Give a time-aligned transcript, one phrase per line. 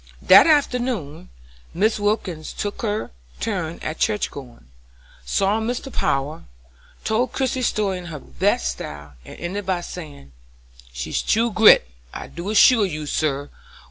[0.23, 1.29] That afternoon
[1.75, 1.99] Mrs.
[1.99, 4.71] Wilkins took her turn at church going,
[5.25, 5.93] saw Mr.
[5.93, 6.45] Power,
[7.03, 10.31] told Christie's story in her best style, and ended by saying:
[10.91, 13.51] "She's true grit, I do assure you, sir.